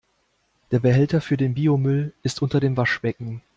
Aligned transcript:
Der 0.71 0.79
Behälter 0.79 1.21
für 1.21 1.37
den 1.37 1.53
Biomüll 1.53 2.15
ist 2.23 2.41
unter 2.41 2.59
dem 2.59 2.75
Waschbecken. 2.75 3.43